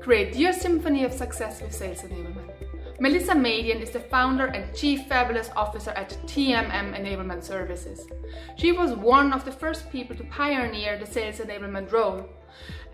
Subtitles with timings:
[0.00, 2.50] Create your symphony of success with sales enablement.
[2.98, 8.06] Melissa Madian is the founder and chief fabulous officer at TMM Enablement Services.
[8.56, 12.26] She was one of the first people to pioneer the sales enablement role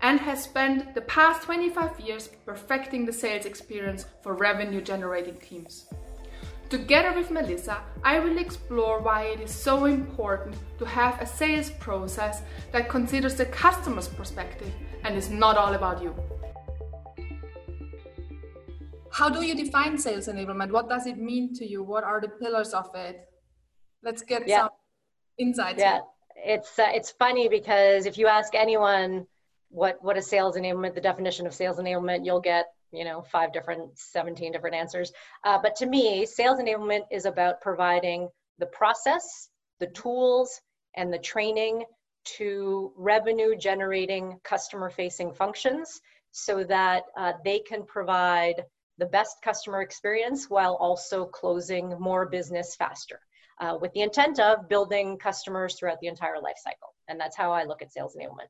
[0.01, 5.85] and has spent the past 25 years perfecting the sales experience for revenue generating teams.
[6.69, 11.69] Together with Melissa, I will explore why it is so important to have a sales
[11.69, 12.41] process
[12.73, 16.13] that considers the customer's perspective and is not all about you.
[19.13, 20.71] How do you define sales enablement?
[20.71, 21.83] What does it mean to you?
[21.83, 23.27] What are the pillars of it?
[24.01, 24.61] Let's get yeah.
[24.61, 24.69] some
[25.37, 25.79] insights.
[25.79, 25.99] Yeah,
[26.35, 26.55] here.
[26.55, 29.27] it's uh, it's funny because if you ask anyone
[29.69, 33.51] what what is sales enablement, the definition of sales enablement, you'll get you know five
[33.51, 35.11] different 17 different answers
[35.43, 40.61] uh, but to me sales enablement is about providing the process the tools
[40.95, 41.83] and the training
[42.23, 45.99] to revenue generating customer facing functions
[46.31, 48.63] so that uh, they can provide
[48.97, 53.19] the best customer experience while also closing more business faster
[53.61, 57.51] uh, with the intent of building customers throughout the entire life cycle and that's how
[57.51, 58.49] i look at sales enablement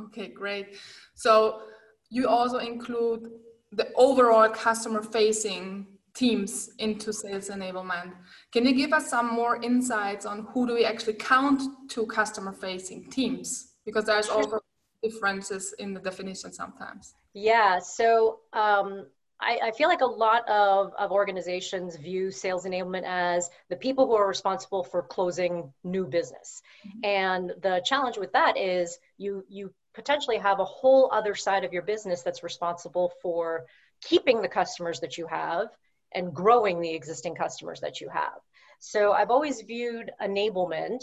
[0.00, 0.76] okay great
[1.14, 1.62] so
[2.10, 3.30] you also include
[3.72, 8.12] the overall customer facing teams into sales enablement.
[8.52, 12.52] Can you give us some more insights on who do we actually count to customer
[12.52, 13.72] facing teams?
[13.84, 14.60] Because there's also
[15.02, 17.14] differences in the definition sometimes.
[17.34, 19.06] Yeah, so um,
[19.40, 24.06] I, I, feel like a lot of, of organizations view sales enablement as the people
[24.06, 26.62] who are responsible for closing new business.
[26.86, 27.04] Mm-hmm.
[27.04, 31.72] And the challenge with that is you you potentially have a whole other side of
[31.72, 33.66] your business that's responsible for
[34.02, 35.68] keeping the customers that you have
[36.12, 38.38] and growing the existing customers that you have.
[38.78, 41.02] So I've always viewed enablement,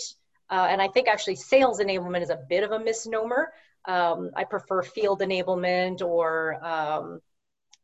[0.50, 3.52] uh, and I think actually sales enablement is a bit of a misnomer.
[3.86, 7.22] Um, I prefer field enablement or um,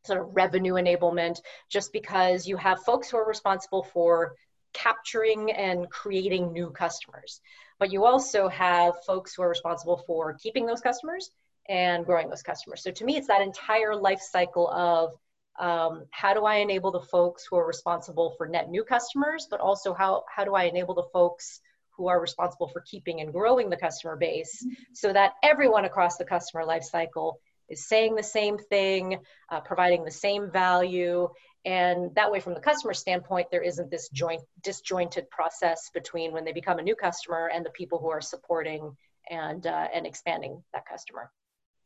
[0.04, 4.34] sort of revenue enablement, just because you have folks who are responsible for
[4.72, 7.40] capturing and creating new customers
[7.78, 11.30] but you also have folks who are responsible for keeping those customers
[11.68, 12.82] and growing those customers.
[12.82, 15.14] So to me, it's that entire life cycle of
[15.58, 19.60] um, how do I enable the folks who are responsible for net new customers, but
[19.60, 21.60] also how, how do I enable the folks
[21.90, 24.74] who are responsible for keeping and growing the customer base mm-hmm.
[24.92, 29.18] so that everyone across the customer life cycle is saying the same thing,
[29.50, 31.28] uh, providing the same value,
[31.64, 36.44] and that way, from the customer standpoint, there isn't this joint disjointed process between when
[36.44, 38.96] they become a new customer and the people who are supporting
[39.30, 41.30] and uh, and expanding that customer.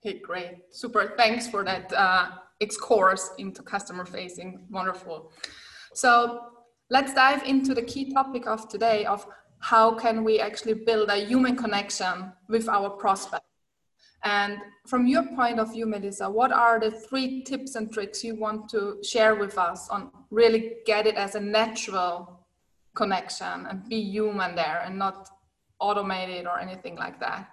[0.05, 1.15] Okay, great, super.
[1.17, 2.31] Thanks for that uh,
[2.81, 4.67] course into customer facing.
[4.71, 5.33] Wonderful.
[5.95, 6.41] So
[6.91, 9.27] let's dive into the key topic of today of
[9.59, 13.45] how can we actually build a human connection with our prospect
[14.25, 18.37] and from your point of view, Melissa, what are the three tips and tricks you
[18.37, 22.41] want to share with us on really get it as a natural
[22.95, 25.29] connection and be human there and not
[25.81, 27.49] automated or anything like that?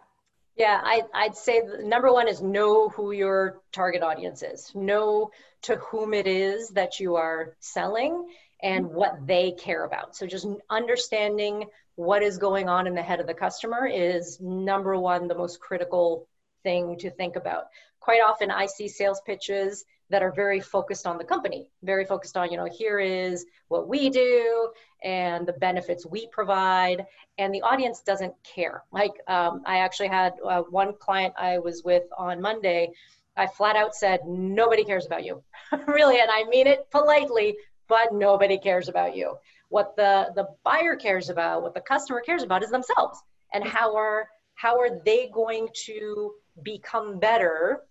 [0.56, 4.72] Yeah, I, I'd say number one is know who your target audience is.
[4.76, 5.32] Know
[5.62, 8.28] to whom it is that you are selling
[8.62, 10.16] and what they care about.
[10.16, 11.66] So just understanding
[11.96, 15.60] what is going on in the head of the customer is number one, the most
[15.60, 16.28] critical
[16.64, 17.66] thing to think about.
[18.00, 22.36] Quite often, I see sales pitches that are very focused on the company, very focused
[22.36, 24.72] on, you know, here is what we do
[25.04, 27.06] and the benefits we provide,
[27.38, 28.84] and the audience doesn't care.
[28.92, 32.92] Like, um, I actually had uh, one client I was with on Monday.
[33.38, 35.44] I flat out said, nobody cares about you.
[35.88, 37.56] really, and I mean it politely,
[37.88, 39.36] but nobody cares about you.
[39.70, 43.22] What the, the buyer cares about, what the customer cares about is themselves
[43.54, 46.34] and how are how are they going to
[46.64, 47.84] become better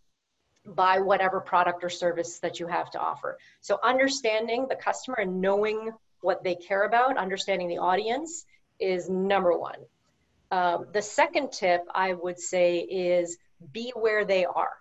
[0.74, 3.38] by whatever product or service that you have to offer.
[3.60, 8.44] So, understanding the customer and knowing what they care about, understanding the audience
[8.78, 9.78] is number one.
[10.50, 13.38] Um, the second tip I would say is
[13.72, 14.72] be where they are.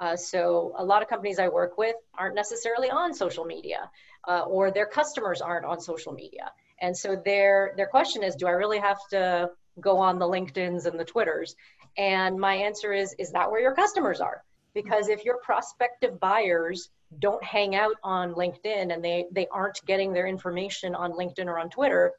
[0.00, 3.90] Uh, so, a lot of companies I work with aren't necessarily on social media,
[4.26, 6.52] uh, or their customers aren't on social media.
[6.80, 10.86] And so, their, their question is do I really have to go on the LinkedIn's
[10.86, 11.56] and the Twitters?
[11.96, 14.42] And my answer is, is that where your customers are?
[14.74, 20.12] Because if your prospective buyers don't hang out on LinkedIn and they, they aren't getting
[20.12, 22.12] their information on LinkedIn or on Twitter,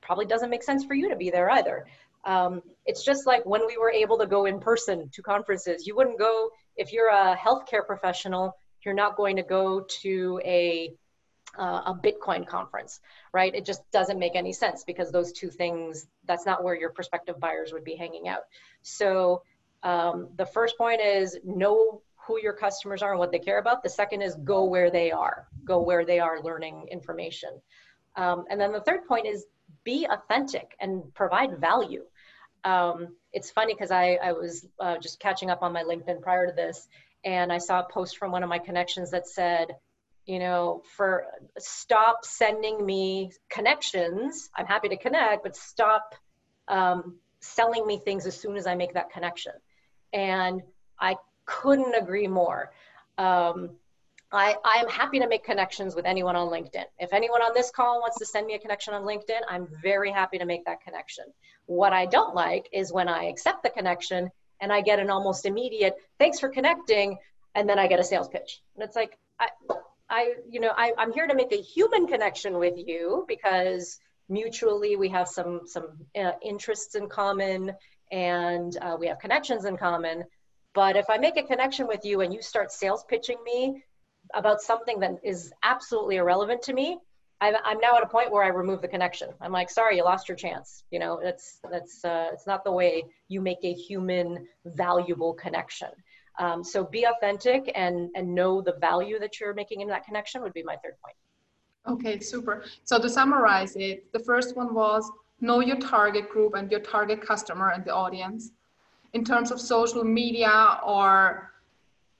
[0.00, 1.86] probably doesn't make sense for you to be there either.
[2.24, 5.86] Um, it's just like when we were able to go in person to conferences.
[5.86, 10.92] You wouldn't go, if you're a healthcare professional, you're not going to go to a
[11.58, 13.00] uh, a Bitcoin conference,
[13.32, 13.54] right?
[13.54, 17.38] It just doesn't make any sense because those two things, that's not where your prospective
[17.40, 18.42] buyers would be hanging out.
[18.82, 19.42] So
[19.82, 23.82] um, the first point is know who your customers are and what they care about.
[23.82, 27.50] The second is go where they are, go where they are learning information.
[28.16, 29.46] Um, and then the third point is
[29.84, 32.04] be authentic and provide value.
[32.64, 36.46] Um, it's funny because I, I was uh, just catching up on my LinkedIn prior
[36.46, 36.88] to this,
[37.24, 39.76] and I saw a post from one of my connections that said,
[40.26, 41.26] you know, for
[41.58, 44.50] stop sending me connections.
[44.56, 46.14] I'm happy to connect, but stop
[46.68, 49.52] um, selling me things as soon as I make that connection.
[50.12, 50.62] And
[51.00, 52.72] I couldn't agree more.
[53.18, 53.70] Um,
[54.32, 56.84] I, I am happy to make connections with anyone on LinkedIn.
[56.98, 60.10] If anyone on this call wants to send me a connection on LinkedIn, I'm very
[60.10, 61.24] happy to make that connection.
[61.66, 64.28] What I don't like is when I accept the connection
[64.60, 67.18] and I get an almost immediate, thanks for connecting,
[67.54, 68.60] and then I get a sales pitch.
[68.74, 69.48] And it's like, I,
[70.08, 73.98] I you know, I, I'm here to make a human connection with you because
[74.28, 77.72] mutually we have some some uh, interests in common
[78.12, 80.24] and uh, we have connections in common.
[80.74, 83.82] But if i make a connection with you and you start sales pitching me
[84.34, 86.98] about something that is absolutely irrelevant to me
[87.40, 89.28] I'm, I'm now at a point where i remove the connection.
[89.40, 90.84] I'm like sorry you lost your chance.
[90.90, 95.88] You know it's that's uh, it's not the way you make a human valuable connection
[96.38, 100.42] um, so be authentic and and know the value that you're making in that connection
[100.42, 101.16] would be my third point
[101.88, 102.64] Okay, super.
[102.84, 105.10] So to summarize it, the first one was
[105.40, 108.50] know your target group and your target customer and the audience.
[109.12, 111.52] In terms of social media, or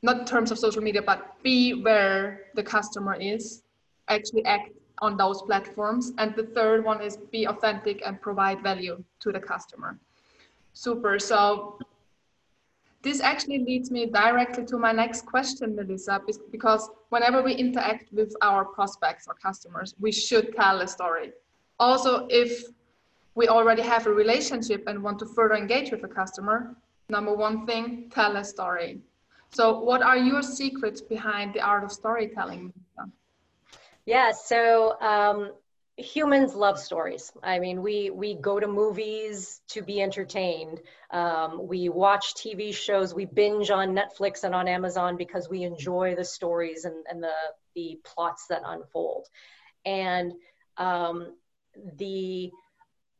[0.02, 3.62] not in terms of social media, but be where the customer is,
[4.08, 4.70] actually act
[5.00, 6.12] on those platforms.
[6.18, 9.98] And the third one is be authentic and provide value to the customer.
[10.74, 11.18] Super.
[11.18, 11.78] So
[13.02, 16.20] this actually leads me directly to my next question, Melissa,
[16.50, 21.32] because whenever we interact with our prospects or customers, we should tell a story.
[21.78, 22.64] Also, if
[23.34, 26.74] we already have a relationship and want to further engage with a customer,
[27.08, 29.00] number one thing, tell a story.
[29.52, 32.72] So, what are your secrets behind the art of storytelling?
[34.06, 35.52] Yeah, so um,
[35.96, 37.32] humans love stories.
[37.42, 40.80] I mean, we we go to movies to be entertained.
[41.10, 43.14] Um, we watch TV shows.
[43.14, 47.34] We binge on Netflix and on Amazon because we enjoy the stories and, and the
[47.74, 49.26] the plots that unfold.
[49.84, 50.32] And
[50.76, 51.34] um,
[51.96, 52.50] the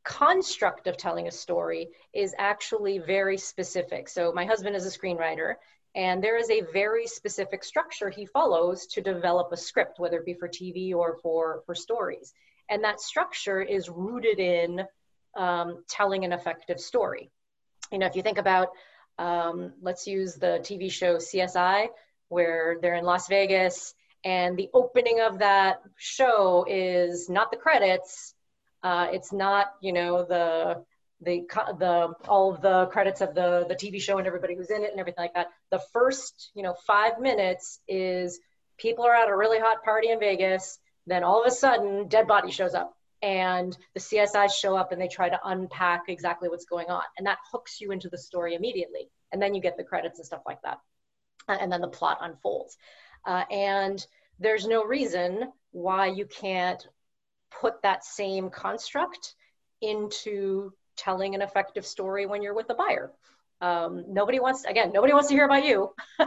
[0.03, 4.07] construct of telling a story is actually very specific.
[4.07, 5.55] So my husband is a screenwriter,
[5.95, 10.25] and there is a very specific structure he follows to develop a script, whether it
[10.25, 12.33] be for TV or for for stories.
[12.69, 14.83] And that structure is rooted in
[15.35, 17.31] um, telling an effective story.
[17.91, 18.69] You know, if you think about,
[19.17, 21.87] um, let's use the TV show CSI,
[22.29, 23.93] where they're in Las Vegas,
[24.23, 28.33] and the opening of that show is not the credits.
[28.83, 30.83] Uh, it's not, you know, the
[31.21, 31.45] the
[31.79, 34.91] the all of the credits of the the TV show and everybody who's in it
[34.91, 35.47] and everything like that.
[35.71, 38.39] The first, you know, five minutes is
[38.77, 42.27] people are at a really hot party in Vegas then all of a sudden, dead
[42.27, 46.65] body shows up and the CSIs show up and they try to unpack exactly what's
[46.65, 47.01] going on.
[47.17, 49.09] And that hooks you into the story immediately.
[49.31, 50.79] And then you get the credits and stuff like that.
[51.47, 52.77] Uh, and then the plot unfolds.
[53.25, 54.05] Uh, and
[54.39, 56.85] there's no reason why you can't
[57.59, 59.35] put that same construct
[59.81, 63.11] into telling an effective story when you're with a buyer.
[63.61, 65.91] Um, nobody wants, again, nobody wants to hear about you.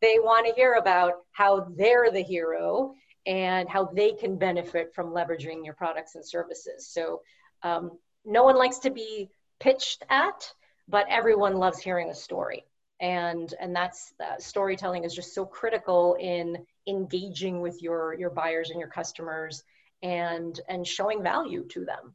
[0.00, 2.94] they want to hear about how they're the hero
[3.28, 6.88] and how they can benefit from leveraging your products and services.
[6.88, 7.20] So
[7.62, 9.28] um, no one likes to be
[9.60, 10.50] pitched at,
[10.88, 12.64] but everyone loves hearing a story.
[13.00, 18.70] And, and that's uh, storytelling is just so critical in engaging with your, your buyers
[18.70, 19.62] and your customers
[20.02, 22.14] and, and showing value to them.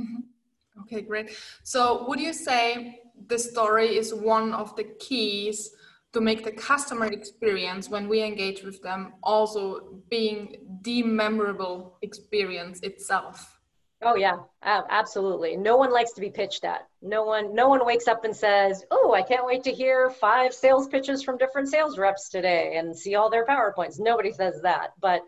[0.00, 0.82] Mm-hmm.
[0.82, 1.36] Okay, great.
[1.64, 5.70] So would you say the story is one of the keys
[6.16, 12.80] to make the customer experience when we engage with them also being the memorable experience
[12.80, 13.60] itself.
[14.00, 14.38] Oh yeah.
[14.62, 15.58] Absolutely.
[15.58, 16.88] No one likes to be pitched at.
[17.02, 20.54] No one no one wakes up and says oh i can't wait to hear five
[20.54, 23.96] sales pitches from different sales reps today and see all their powerpoints.
[23.98, 24.92] Nobody says that.
[24.98, 25.20] But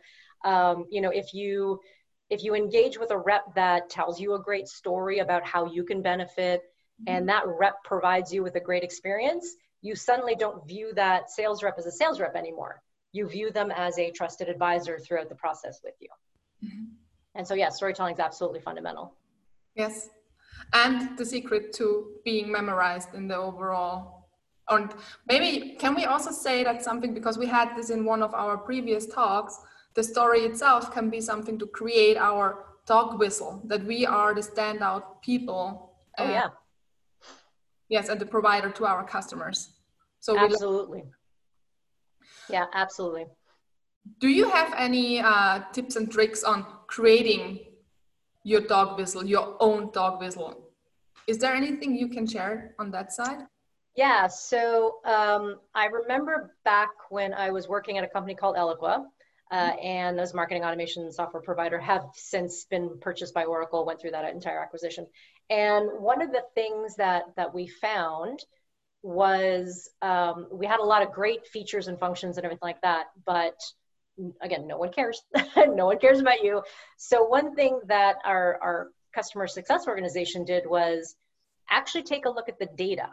[0.43, 1.81] um, you know if you
[2.31, 5.85] if you engage with a rep that tells you a great story about how you
[5.85, 7.15] can benefit mm-hmm.
[7.15, 11.63] and that rep provides you with a great experience you suddenly don't view that sales
[11.63, 12.83] rep as a sales rep anymore.
[13.13, 16.09] You view them as a trusted advisor throughout the process with you.
[16.65, 16.85] Mm-hmm.
[17.35, 19.15] And so, yeah, storytelling is absolutely fundamental.
[19.75, 20.11] Yes.
[20.75, 24.29] And the secret to being memorized in the overall.
[24.69, 24.93] And
[25.27, 28.59] maybe can we also say that something because we had this in one of our
[28.59, 29.59] previous talks,
[29.95, 34.41] the story itself can be something to create our dog whistle that we are the
[34.41, 35.95] standout people.
[36.19, 36.49] Oh, yeah
[37.89, 39.75] yes and the provider to our customers
[40.21, 41.05] so absolutely
[42.49, 43.27] Yeah, absolutely.
[44.21, 47.61] Do you have any uh, tips and tricks on creating
[48.43, 50.71] your dog whistle, your own dog whistle?
[51.27, 53.47] Is there anything you can share on that side?
[53.97, 59.05] Yeah, so um, I remember back when I was working at a company called Eloqua,
[59.51, 64.13] uh, and as marketing automation software provider have since been purchased by Oracle, went through
[64.13, 65.07] that entire acquisition.
[65.51, 68.45] And one of the things that that we found
[69.03, 73.07] was um, we had a lot of great features and functions and everything like that,
[73.25, 73.55] but
[74.41, 75.23] again, no one cares.
[75.57, 76.63] no one cares about you.
[76.97, 81.15] So one thing that our, our customer success organization did was
[81.71, 83.09] actually take a look at the data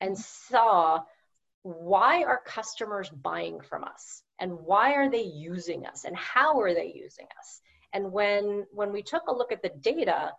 [0.00, 1.00] and saw
[1.62, 6.74] why are customers buying from us and why are they using us and how are
[6.74, 7.60] they using us
[7.94, 10.30] and when when we took a look at the data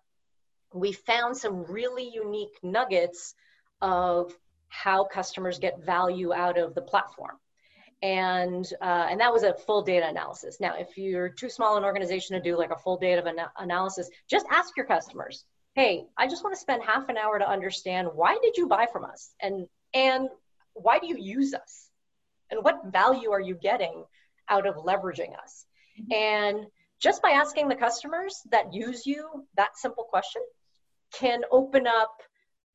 [0.76, 3.34] we found some really unique nuggets
[3.82, 4.34] of
[4.68, 7.38] how customers get value out of the platform.
[8.02, 10.58] And uh, and that was a full data analysis.
[10.60, 14.10] Now if you're too small an organization to do like a full data ana- analysis
[14.30, 18.08] just ask your customers hey i just want to spend half an hour to understand
[18.14, 19.34] why did you buy from us?
[19.42, 20.30] And and
[20.74, 21.90] why do you use us?
[22.52, 24.04] And what value are you getting
[24.50, 25.66] out of leveraging us?
[26.12, 26.66] And
[27.00, 30.42] just by asking the customers that use you that simple question
[31.20, 32.22] can open up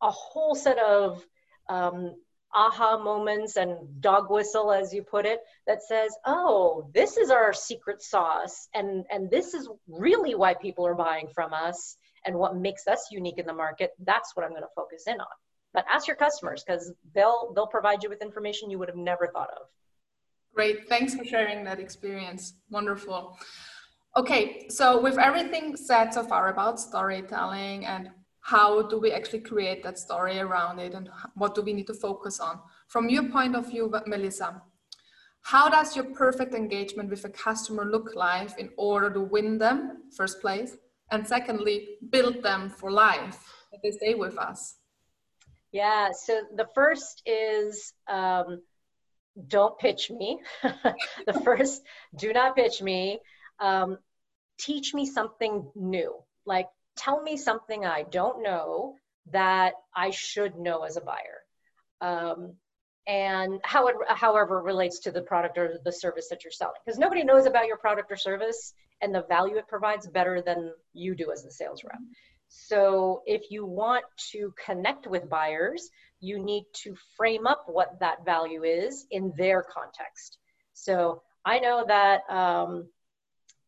[0.02, 1.24] a whole set of
[1.68, 2.14] um,
[2.54, 7.52] aha moments and dog whistle as you put it that says oh this is our
[7.52, 12.56] secret sauce and and this is really why people are buying from us and what
[12.56, 13.92] makes us unique in the market.
[14.04, 15.26] That's what i'm going to focus in on.
[15.72, 19.28] But ask your customers because they'll they'll provide you with information you would have never
[19.28, 19.66] thought of.
[20.54, 20.88] Great.
[20.88, 22.54] Thanks for sharing that experience.
[22.70, 23.38] Wonderful.
[24.16, 29.82] Okay so with everything said so far about storytelling and how do we actually create
[29.82, 32.58] that story around it and what do we need to focus on?
[32.88, 34.62] From your point of view melissa
[35.42, 40.02] how does your perfect engagement with a customer look like in order to win them
[40.14, 40.76] first place
[41.10, 43.38] and secondly build them for life
[43.72, 44.76] that they stay with us?
[45.72, 48.62] Yeah so the first is um,
[49.48, 50.38] don't pitch me.
[51.26, 51.82] The first
[52.16, 53.20] do not pitch me.
[53.58, 53.98] Um,
[54.58, 56.16] teach me something new.
[56.44, 56.68] Like
[57.00, 58.96] tell me something I don't know
[59.32, 61.40] that I should know as a buyer.
[62.00, 62.54] Um,
[63.06, 66.74] and how it, however, relates to the product or the service that you're selling.
[66.84, 70.72] Because nobody knows about your product or service and the value it provides better than
[70.92, 71.98] you do as a sales rep.
[72.48, 75.88] So if you want to connect with buyers,
[76.20, 80.36] you need to frame up what that value is in their context.
[80.74, 82.88] So I know that um,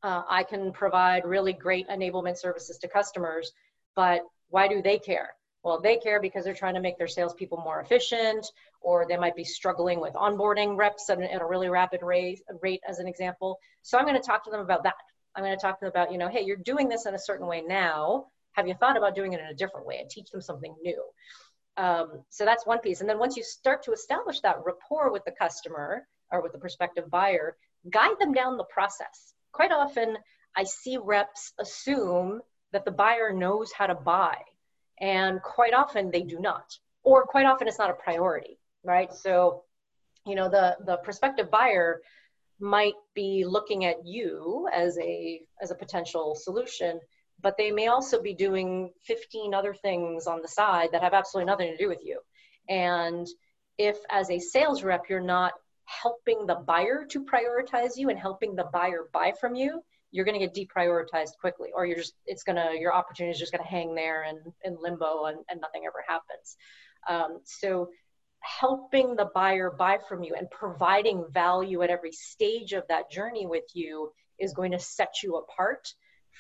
[0.03, 3.53] uh, I can provide really great enablement services to customers,
[3.95, 5.31] but why do they care?
[5.63, 8.47] Well, they care because they're trying to make their salespeople more efficient,
[8.81, 12.81] or they might be struggling with onboarding reps at, at a really rapid rate, rate,
[12.89, 13.59] as an example.
[13.83, 14.95] So I'm going to talk to them about that.
[15.37, 17.19] I'm going to talk to them about, you know, hey, you're doing this in a
[17.19, 18.27] certain way now.
[18.53, 21.03] Have you thought about doing it in a different way and teach them something new?
[21.77, 23.01] Um, so that's one piece.
[23.01, 26.59] And then once you start to establish that rapport with the customer or with the
[26.59, 27.57] prospective buyer,
[27.89, 30.19] guide them down the process quite often
[30.57, 32.41] I see reps assume
[32.73, 34.37] that the buyer knows how to buy,
[35.01, 39.13] and quite often they do not, or quite often it's not a priority, right?
[39.13, 39.65] So,
[40.27, 42.01] you know, the the prospective buyer
[42.61, 47.01] might be looking at you as a as a potential solution,
[47.41, 51.51] but they may also be doing 15 other things on the side that have absolutely
[51.51, 52.21] nothing to do with you.
[52.69, 53.27] And
[53.79, 55.53] if as a sales rep you're not
[55.85, 60.39] helping the buyer to prioritize you and helping the buyer buy from you, you're going
[60.39, 63.65] to get deprioritized quickly, or you're just, it's going to, your opportunity is just going
[63.65, 66.57] to hang there and in limbo and, and nothing ever happens.
[67.09, 67.89] Um, so
[68.41, 73.47] helping the buyer buy from you and providing value at every stage of that journey
[73.47, 75.89] with you is going to set you apart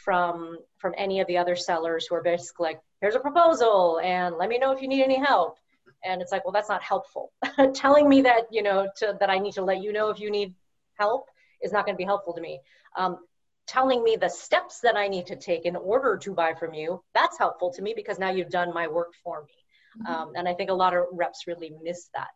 [0.04, 4.36] from from any of the other sellers who are basically like here's a proposal and
[4.36, 5.58] let me know if you need any help
[6.04, 7.32] and it's like well that's not helpful.
[7.74, 10.30] Telling me that you know to, that i need to let you know if you
[10.30, 10.54] need
[10.98, 11.28] help
[11.62, 12.60] is not going to be helpful to me.
[12.96, 13.18] Um,
[13.66, 17.00] telling me the steps that i need to take in order to buy from you
[17.14, 19.54] that's helpful to me because now you've done my work for me.
[20.02, 20.12] Mm-hmm.
[20.12, 22.28] um, and i think a lot of reps really miss that.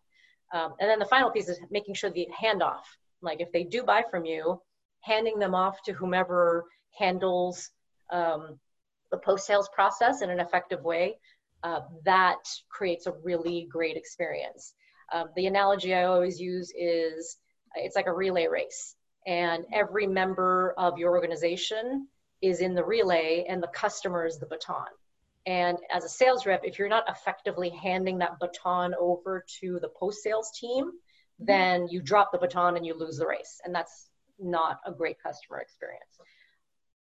[0.57, 2.85] Um, and then the final piece is making sure the handoff
[3.23, 4.61] like if they do buy from you
[5.01, 6.65] handing them off to whomever
[6.97, 7.71] handles
[8.11, 8.59] um,
[9.11, 11.19] the post sales process in an effective way
[11.63, 14.75] uh, that creates a really great experience.
[15.13, 17.39] Um, the analogy I always use is
[17.75, 18.97] it's like a relay race,
[19.27, 22.09] and every member of your organization
[22.43, 24.87] is in the relay, and the customer is the baton.
[25.47, 29.89] And as a sales rep, if you're not effectively handing that baton over to the
[29.89, 30.91] post sales team,
[31.39, 33.61] then you drop the baton and you lose the race.
[33.65, 36.19] And that's not a great customer experience.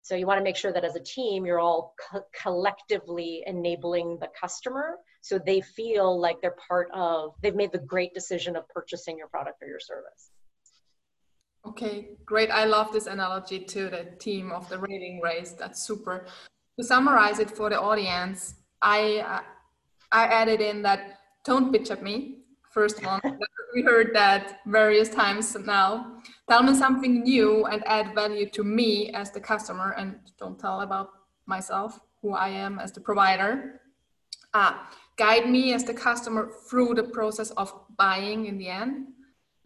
[0.02, 4.18] So you want to make sure that as a team, you're all co- collectively enabling
[4.20, 8.68] the customer so they feel like they're part of, they've made the great decision of
[8.70, 10.32] purchasing your product or your service.
[11.68, 12.50] Okay, great.
[12.50, 15.52] I love this analogy to the team of the rating race.
[15.52, 16.26] That's super.
[16.78, 19.42] To summarize it for the audience, I uh,
[20.12, 22.44] I added in that don't bitch at me.
[22.72, 23.20] First one,
[23.74, 26.22] we heard that various times now.
[26.50, 30.82] Tell me something new and add value to me as the customer, and don't tell
[30.82, 31.10] about
[31.46, 33.82] myself, who I am as the provider.
[34.54, 39.08] Ah, guide me as the customer through the process of buying in the end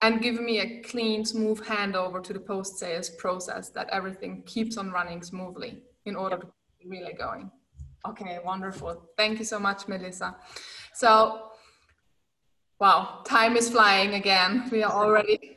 [0.02, 4.78] and give me a clean, smooth handover to the post sales process that everything keeps
[4.78, 6.48] on running smoothly in order to
[6.86, 7.50] really going.
[8.06, 9.10] Okay, wonderful.
[9.16, 10.36] Thank you so much, Melissa.
[10.94, 11.53] So,
[12.84, 14.68] wow, time is flying again.
[14.70, 15.56] We are already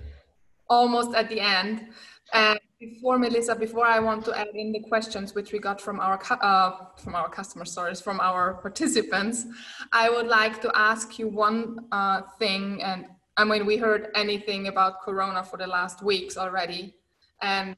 [0.71, 1.89] almost at the end.
[2.33, 5.99] And before Melissa, before I want to add in the questions which we got from
[5.99, 6.71] our uh,
[7.03, 9.45] from our customer stories, from our participants,
[9.93, 13.01] I would like to ask you one uh, thing, and
[13.37, 16.95] I mean, we heard anything about Corona for the last weeks already.
[17.43, 17.75] And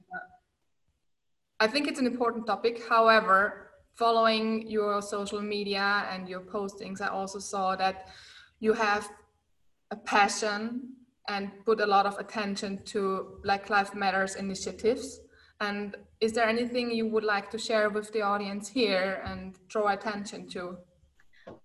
[1.59, 2.75] I think it's an important topic.
[2.95, 3.39] However,
[3.95, 8.09] following your social media and your postings, I also saw that
[8.61, 9.09] you have
[9.91, 10.95] a passion
[11.29, 15.21] and put a lot of attention to Black Lives Matters initiatives.
[15.61, 19.89] And is there anything you would like to share with the audience here and draw
[19.89, 20.79] attention to?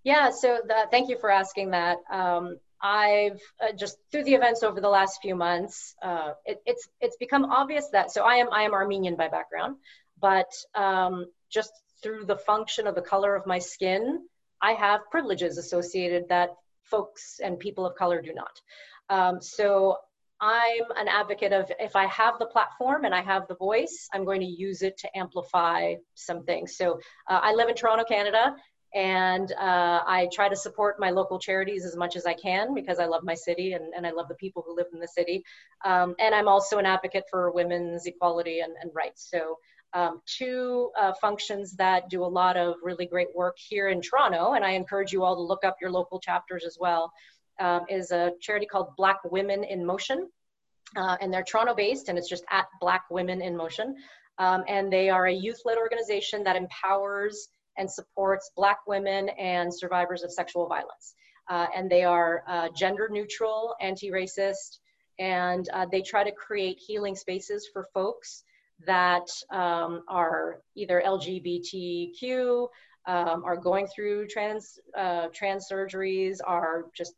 [0.03, 1.97] Yeah, so the, thank you for asking that.
[2.11, 6.89] Um, I've uh, just through the events over the last few months, uh, it, it's
[6.99, 9.77] it's become obvious that so I am I am Armenian by background,
[10.19, 14.27] but um, just through the function of the color of my skin,
[14.61, 16.49] I have privileges associated that
[16.83, 18.61] folks and people of color do not.
[19.09, 19.97] Um, so
[20.41, 24.25] I'm an advocate of if I have the platform and I have the voice, I'm
[24.25, 26.75] going to use it to amplify some things.
[26.75, 28.55] So uh, I live in Toronto, Canada,
[28.93, 32.99] and uh, I try to support my local charities as much as I can because
[32.99, 35.43] I love my city and, and I love the people who live in the city.
[35.83, 39.29] Um, and I'm also an advocate for women's equality and, and rights.
[39.31, 39.57] So
[39.93, 44.53] um, two uh, functions that do a lot of really great work here in Toronto,
[44.53, 47.11] and I encourage you all to look up your local chapters as well,
[47.59, 50.29] um, is a charity called Black Women in Motion.
[50.95, 53.95] Uh, and they're Toronto based, and it's just at Black Women in Motion.
[54.37, 59.73] Um, and they are a youth led organization that empowers and supports Black women and
[59.73, 61.15] survivors of sexual violence.
[61.49, 64.79] Uh, and they are uh, gender neutral, anti racist,
[65.19, 68.43] and uh, they try to create healing spaces for folks
[68.85, 72.67] that um, are either LGBTQ,
[73.05, 77.13] um, are going through trans, uh, trans surgeries, are just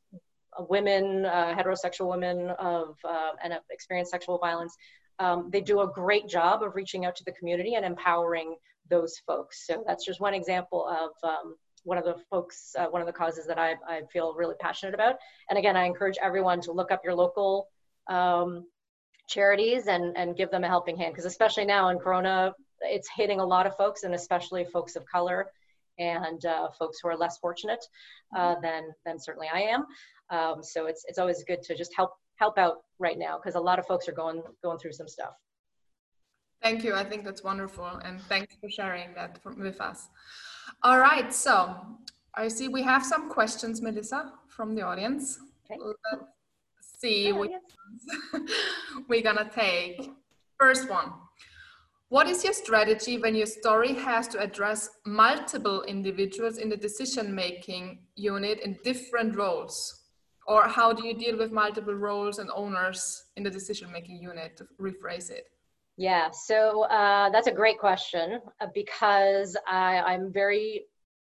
[0.70, 4.76] women, uh, heterosexual women of, uh, and have experienced sexual violence.
[5.20, 8.56] Um, they do a great job of reaching out to the community and empowering
[8.90, 9.66] those folks.
[9.66, 13.14] So that's just one example of um, one of the folks, uh, one of the
[13.14, 15.18] causes that I, I feel really passionate about.
[15.50, 17.70] And again, I encourage everyone to look up your local
[18.08, 18.66] um,
[19.28, 23.40] charities and, and give them a helping hand because especially now in Corona, it's hitting
[23.40, 25.48] a lot of folks and especially folks of color
[25.98, 27.84] and uh, folks who are less fortunate
[28.36, 28.62] uh, mm-hmm.
[28.62, 29.86] than, than certainly I am.
[30.30, 33.60] Um, so it's, it's always good to just help help out right now because a
[33.60, 35.34] lot of folks are going going through some stuff.
[36.62, 36.96] Thank you.
[36.96, 37.86] I think that's wonderful.
[37.86, 40.10] And thanks for sharing that with us.
[40.84, 41.34] All right.
[41.34, 41.76] So
[42.34, 45.40] I see we have some questions, Melissa, from the audience.
[45.72, 46.26] Okay.
[47.06, 47.40] Let's
[48.34, 48.52] which
[49.08, 50.12] we're to take.
[50.60, 51.14] First one.
[52.10, 57.34] What is your strategy when your story has to address multiple individuals in the decision
[57.34, 60.04] making unit in different roles?
[60.48, 64.56] Or how do you deal with multiple roles and owners in the decision making unit
[64.58, 65.50] to rephrase it?
[65.98, 70.86] Yeah, so uh, that's a great question uh, because I, I'm very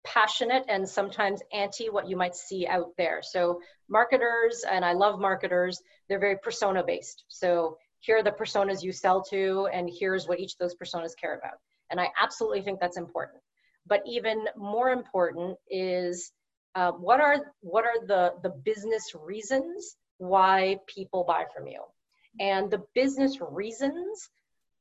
[0.04, 3.20] passionate and sometimes anti what you might see out there.
[3.22, 7.24] So, marketers, and I love marketers, they're very persona based.
[7.28, 11.12] So, here are the personas you sell to, and here's what each of those personas
[11.20, 11.58] care about.
[11.90, 13.40] And I absolutely think that's important.
[13.86, 16.32] But even more important is
[16.74, 21.82] uh, what are what are the the business reasons why people buy from you,
[22.40, 24.30] and the business reasons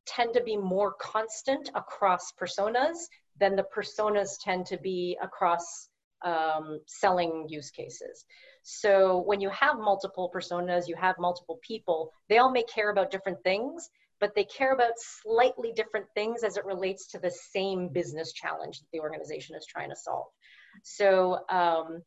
[0.06, 2.98] tend to be more constant across personas
[3.40, 5.90] than the personas tend to be across
[6.24, 8.26] um, selling use cases.
[8.64, 13.12] So when you have multiple personas, you have multiple people, they all may care about
[13.12, 13.90] different things,
[14.20, 18.80] but they care about slightly different things as it relates to the same business challenge
[18.80, 20.28] that the organization is trying to solve.
[20.84, 22.04] So um,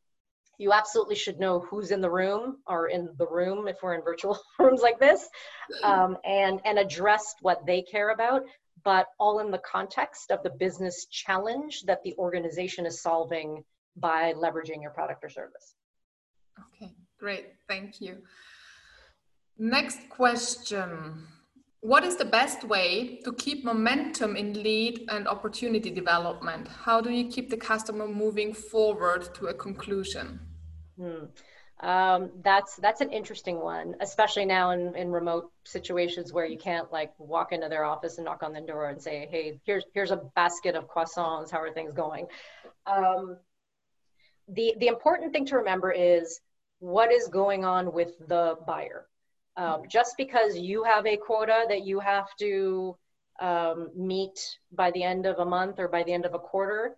[0.57, 4.01] you absolutely should know who's in the room or in the room if we're in
[4.01, 5.27] virtual rooms like this
[5.83, 8.43] um, and and address what they care about
[8.85, 13.63] but all in the context of the business challenge that the organization is solving
[13.97, 15.75] by leveraging your product or service
[16.59, 18.17] okay great thank you
[19.57, 21.27] next question
[21.85, 26.67] what is the best way to keep momentum in lead and opportunity development?
[26.67, 30.39] How do you keep the customer moving forward to a conclusion?
[30.99, 31.25] Hmm.
[31.81, 36.91] Um, that's that's an interesting one, especially now in, in remote situations where you can't
[36.91, 40.11] like walk into their office and knock on the door and say, "Hey, here's here's
[40.11, 41.51] a basket of croissants.
[41.51, 42.27] How are things going?"
[42.87, 43.37] Um,
[44.47, 46.39] the the important thing to remember is
[46.79, 49.07] what is going on with the buyer
[49.57, 52.97] um, just because you have a quota that you have to
[53.39, 56.95] um, meet by the end of a month or by the end of a quarter,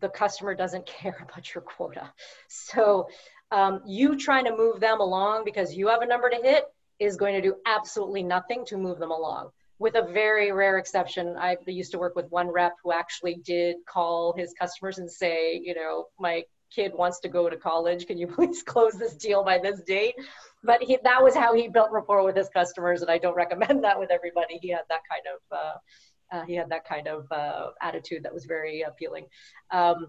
[0.00, 2.12] the customer doesn't care about your quota.
[2.48, 3.08] So
[3.52, 6.64] um, you trying to move them along because you have a number to hit
[6.98, 9.50] is going to do absolutely nothing to move them along.
[9.78, 13.76] With a very rare exception, I used to work with one rep who actually did
[13.86, 18.06] call his customers and say, you know, my kid wants to go to college.
[18.06, 20.14] Can you please close this deal by this date?
[20.64, 23.84] But he, that was how he built rapport with his customers, and I don't recommend
[23.84, 24.58] that with everybody.
[24.62, 25.78] He had that kind of uh,
[26.32, 29.26] uh, he had that kind of uh, attitude that was very appealing.
[29.70, 30.06] Um,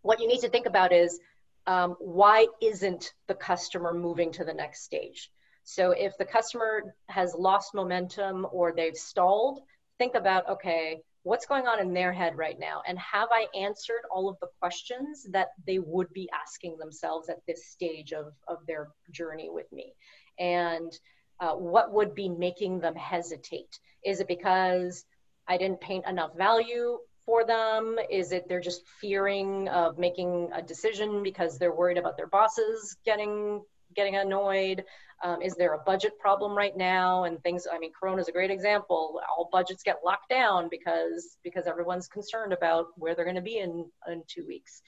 [0.00, 1.20] what you need to think about is
[1.68, 5.30] um, why isn't the customer moving to the next stage?
[5.64, 9.60] So if the customer has lost momentum or they've stalled,
[9.98, 12.80] think about okay, what's going on in their head right now?
[12.88, 17.44] And have i answered all of the questions that they would be asking themselves at
[17.46, 19.92] this stage of, of their journey with me?
[20.38, 20.90] And
[21.38, 23.78] uh, what would be making them hesitate?
[24.02, 25.04] Is it because
[25.46, 30.62] i didn't paint enough value for them is it they're just fearing of making a
[30.62, 33.62] decision because they're worried about their bosses getting
[33.94, 34.82] getting annoyed
[35.22, 37.24] um, is there a budget problem right now?
[37.24, 39.20] And things, I mean, Corona is a great example.
[39.28, 43.58] All budgets get locked down because, because everyone's concerned about where they're going to be
[43.58, 44.80] in, in two weeks.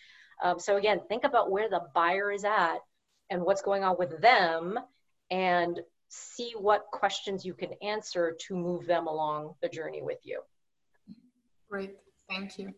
[0.43, 2.79] Um, so again, think about where the buyer is at
[3.29, 4.79] and what's going on with them
[5.31, 10.43] and see what questions you can answer to move them along the journey with you.
[11.69, 11.97] Great,
[12.31, 12.73] thank you.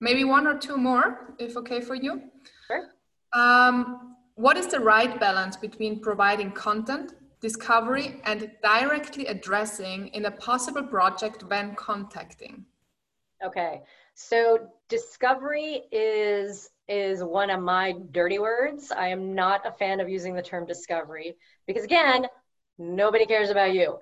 [0.00, 2.22] Maybe one or two more, if okay for you.
[2.68, 2.84] Sure.
[3.32, 10.30] Um, what is the right balance between providing content, discovery, and directly addressing in a
[10.30, 12.64] possible project when contacting?
[13.44, 13.82] Okay,
[14.14, 18.90] so discovery is is one of my dirty words.
[18.90, 21.36] I am not a fan of using the term discovery
[21.66, 22.26] because again,
[22.78, 23.98] nobody cares about you.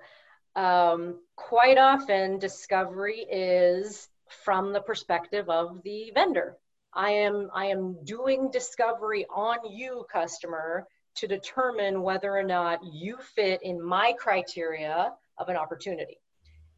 [0.55, 6.57] Um, quite often, discovery is from the perspective of the vendor.
[6.93, 13.17] I am I am doing discovery on you, customer, to determine whether or not you
[13.35, 16.19] fit in my criteria of an opportunity.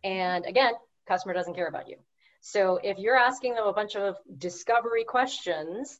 [0.04, 0.74] And again,
[1.08, 1.98] customer doesn't care about you.
[2.42, 6.00] So if you're asking them a bunch of discovery questions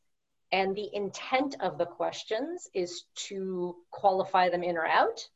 [0.52, 5.28] and the intent of the questions is to qualify them in or out,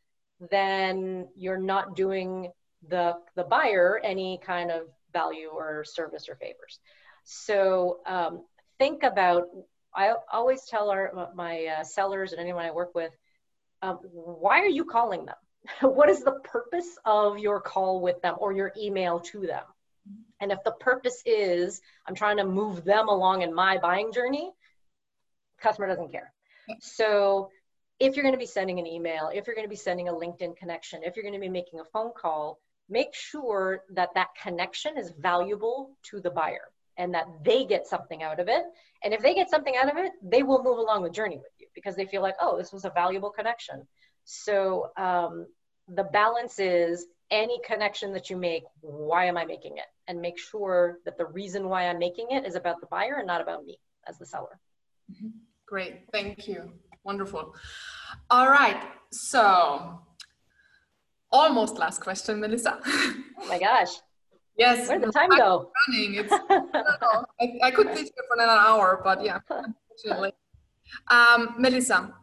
[0.50, 2.52] then you're not doing
[2.88, 6.80] the, the buyer any kind of value or service or favors.
[7.24, 8.44] So um,
[8.80, 9.48] think about
[9.96, 13.12] i always tell our my uh, sellers and anyone i work with
[13.82, 15.36] um, why are you calling them?
[15.82, 19.64] What is the purpose of your call with them or your email to them?
[20.40, 24.52] And if the purpose is i'm trying to move them along in my buying journey
[25.60, 26.34] customer doesn't care.
[26.82, 27.50] So
[28.00, 30.14] if you're going to be sending an email if you're going to be sending a
[30.14, 34.30] linkedin connection if you're going to be making a phone call make sure that that
[34.42, 38.64] connection is valuable to the buyer and that they get something out of it.
[39.04, 41.52] And if they get something out of it, they will move along the journey with
[41.60, 43.88] you because they feel like, oh, this was a valuable connection.
[44.26, 45.48] So um,
[45.88, 49.86] the balance is any connection that you make, why am I making it?
[50.08, 53.28] And make sure that the reason why I'm making it is about the buyer and
[53.28, 54.60] not about me as the seller.
[55.12, 55.30] Mm-hmm.
[55.66, 56.72] Great, thank you.
[57.04, 57.56] Wonderful.
[58.30, 60.00] All right, so
[61.34, 62.80] almost last question, Melissa.
[62.86, 63.90] oh my gosh.
[64.58, 64.88] Yes.
[64.88, 65.72] Where did the time go?
[65.90, 66.16] Running.
[66.16, 70.34] It's, I, I, could teach you for another hour, but yeah, unfortunately.
[71.10, 72.14] Um, Melissa,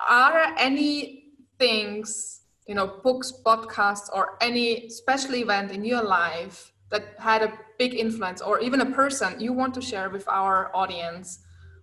[0.00, 7.04] are any things, you know, books, podcasts, or any special event in your life that
[7.18, 11.40] had a big influence, or even a person you want to share with our audience?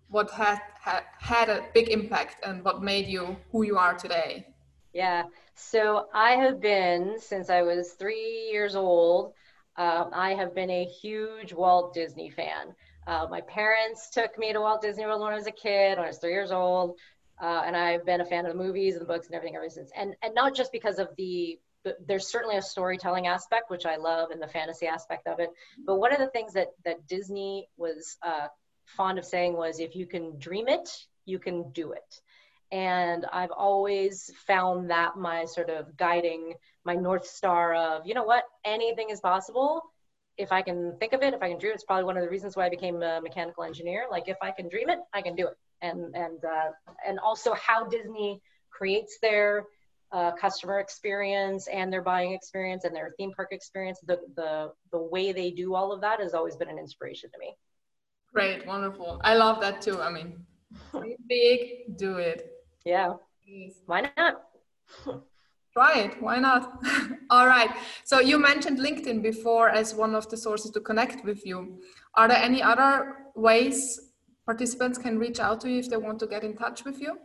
[0.09, 4.47] What had, had had a big impact and what made you who you are today?
[4.93, 5.23] Yeah.
[5.69, 9.34] So I have been since I was three years old
[9.78, 12.76] um, I have been a huge Walt Disney fan.
[13.08, 16.06] Uh, my parents took me to Walt Disney World when I was a kid, when
[16.06, 16.97] I was three years old.
[17.41, 19.69] Uh, and I've been a fan of the movies and the books and everything ever
[19.69, 19.89] since.
[19.95, 23.95] And and not just because of the, the, there's certainly a storytelling aspect which I
[23.95, 25.50] love and the fantasy aspect of it.
[25.86, 28.47] But one of the things that that Disney was uh,
[28.86, 30.89] fond of saying was, if you can dream it,
[31.26, 32.21] you can do it.
[32.71, 36.53] And I've always found that my sort of guiding,
[36.86, 39.91] my north star of, you know what, anything is possible
[40.38, 42.29] if I can think of it, if I can dream, it's probably one of the
[42.29, 44.05] reasons why I became a mechanical engineer.
[44.10, 45.53] Like if I can dream it, I can do it.
[45.81, 46.71] And and uh,
[47.07, 49.65] and also how Disney creates their
[50.12, 53.99] uh, customer experience and their buying experience and their theme park experience.
[54.05, 57.39] The the the way they do all of that has always been an inspiration to
[57.39, 57.55] me.
[58.34, 59.19] Great, wonderful.
[59.23, 59.99] I love that too.
[60.01, 60.45] I mean,
[61.27, 62.50] big, do it.
[62.85, 63.15] Yeah.
[63.85, 64.43] Why not?
[65.73, 66.21] Try it.
[66.21, 66.83] Why not?
[67.29, 67.69] All right.
[68.03, 71.79] So you mentioned LinkedIn before as one of the sources to connect with you.
[72.15, 74.09] Are there any other ways
[74.45, 77.17] participants can reach out to you if they want to get in touch with you?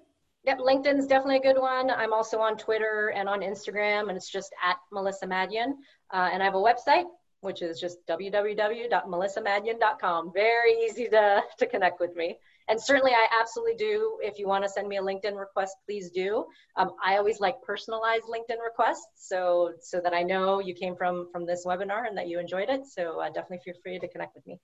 [0.45, 1.91] Yep, LinkedIn's definitely a good one.
[1.91, 5.73] I'm also on Twitter and on Instagram, and it's just at Melissa Madian.
[6.13, 7.07] Uh, and I have a website,
[7.41, 10.33] which is just www.melissamadian.com.
[10.33, 12.39] Very easy to, to connect with me
[12.69, 14.19] and certainly I absolutely do.
[14.23, 16.47] If you want to send me a LinkedIn request, please do.
[16.77, 21.29] Um, I always like personalized LinkedIn requests, so so that I know you came from
[21.33, 22.87] from this webinar and that you enjoyed it.
[22.87, 24.59] So uh, definitely feel free to connect with me.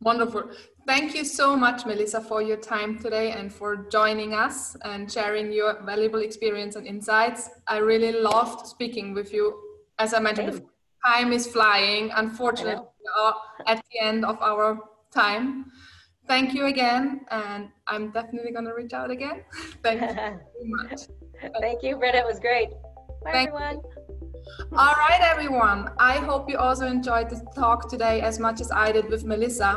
[0.00, 0.50] Wonderful.
[0.84, 5.52] Thank you so much, Melissa, for your time today and for joining us and sharing
[5.52, 7.50] your valuable experience and insights.
[7.68, 9.56] I really loved speaking with you.
[10.00, 10.66] As I mentioned, Same.
[11.06, 12.10] time is flying.
[12.16, 13.34] Unfortunately, we are
[13.68, 14.80] at the end of our
[15.14, 15.70] time
[16.32, 17.04] thank you again.
[17.30, 19.38] And I'm definitely going to reach out again.
[19.82, 20.38] thank you so
[20.76, 21.00] much.
[21.60, 22.18] thank you, Britta.
[22.18, 22.70] It was great.
[23.24, 23.82] Bye, thank everyone.
[24.82, 25.90] All right, everyone.
[25.98, 29.72] I hope you also enjoyed the talk today as much as I did with Melissa.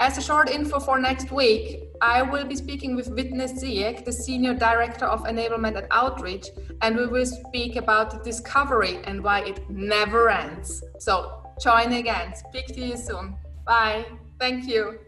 [0.00, 1.64] As a short info for next week,
[2.00, 6.46] I will be speaking with Whitney Sieck, the Senior Director of Enablement at Outreach,
[6.82, 10.82] and we will speak about discovery and why it never ends.
[10.98, 12.34] So join again.
[12.34, 13.36] Speak to you soon.
[13.66, 14.06] Bye.
[14.38, 14.98] Thank you.